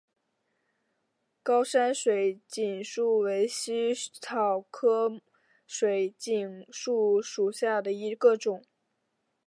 [1.43, 5.21] 高山水锦树为茜草科
[5.67, 8.65] 水锦树属下的一个种。